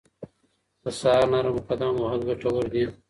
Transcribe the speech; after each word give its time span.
د 0.83 0.85
سهار 0.99 1.25
نرم 1.31 1.57
قدم 1.69 1.93
وهل 1.99 2.21
ګټور 2.29 2.65
دي. 2.73 2.83